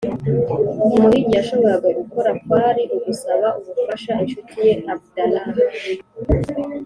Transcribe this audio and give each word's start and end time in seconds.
umuhigi 0.95 1.31
yashoboraga 1.39 1.87
gukora 1.99 2.29
kwari 2.43 2.83
ugusaba 2.95 3.47
ubufasha 3.59 4.11
inshuti 4.23 4.53
ye 4.65 4.73
abdallah. 4.93 5.47